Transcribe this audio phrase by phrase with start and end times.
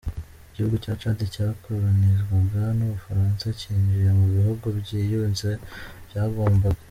[0.49, 5.49] Igihugu cya Chad cyakoronizwaga n’u Bufaransa cyinjiye mu bihugu byiyunze
[6.07, 6.79] byagombaga.